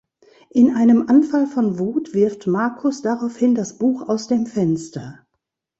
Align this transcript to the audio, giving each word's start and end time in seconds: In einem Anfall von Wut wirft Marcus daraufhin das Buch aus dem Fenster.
In 0.49 0.75
einem 0.75 1.07
Anfall 1.09 1.45
von 1.45 1.77
Wut 1.77 2.15
wirft 2.15 2.47
Marcus 2.47 3.03
daraufhin 3.03 3.53
das 3.53 3.77
Buch 3.77 4.01
aus 4.09 4.25
dem 4.27 4.47
Fenster. 4.47 5.19